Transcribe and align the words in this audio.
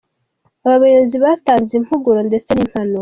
Aba 0.63 0.81
bayobozi 0.83 1.17
batanze 1.25 1.71
impuguro 1.75 2.19
ndetse 2.29 2.49
n’impanuro. 2.53 2.99